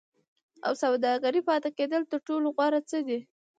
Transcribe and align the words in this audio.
او 0.65 0.73
سوداګرۍ 0.83 1.41
پاتې 1.49 1.69
کېدل 1.77 2.01
تر 2.11 2.19
ټولو 2.27 2.47
غوره 2.57 2.81
څه 2.89 2.99
دي. 3.07 3.19